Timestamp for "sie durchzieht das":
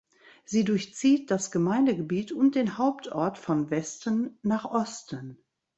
0.45-1.51